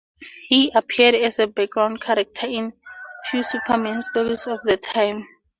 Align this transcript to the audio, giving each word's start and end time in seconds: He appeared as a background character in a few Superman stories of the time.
He 0.49 0.71
appeared 0.73 1.13
as 1.13 1.37
a 1.37 1.45
background 1.45 2.01
character 2.01 2.47
in 2.47 2.69
a 2.73 3.29
few 3.29 3.43
Superman 3.43 4.01
stories 4.01 4.47
of 4.47 4.57
the 4.63 4.75
time. 4.75 5.27